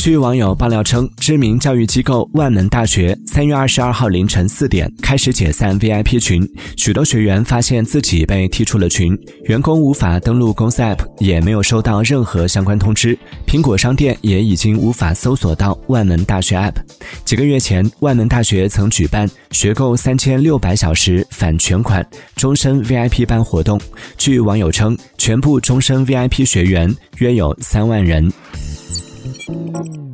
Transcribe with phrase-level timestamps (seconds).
[0.00, 6.42] 据网友爆料称，知名教育机构万门大学三月二十二号凌晨四点开始解散 VIP 群，
[6.74, 13.14] 许多学员发现自己被踢出了群，员工无法登录公司 App，也没有收到任何相关通知。
[13.46, 16.76] 苹果商店也已经无法搜索到万门大学 App。
[17.26, 22.04] 几个月前，万门大学曾举办学购三千六百小时返全款
[22.36, 23.78] 终身 VIP 班活动，
[24.16, 28.32] 据网友称，全部终身 VIP 学员约有三万人。
[29.50, 30.09] Música